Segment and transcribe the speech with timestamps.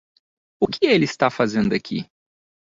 [0.59, 2.09] O que ele está fazendo aqui?